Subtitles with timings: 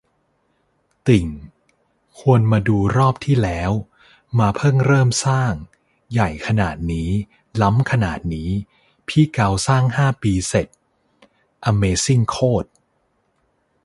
[1.07, 1.27] ติ่ง
[2.19, 3.71] ควรมาดูรอบที่แล้ว
[4.39, 5.53] มาเพิ่งเริ่มสร้าง
[6.11, 7.09] ใหญ่ขนาดนี้
[7.61, 8.49] ล้ำขนาดนี้
[9.07, 10.67] พี่เกาสร้างห้าปีเสร็จ
[11.65, 12.67] อะเมซิ่งโคตร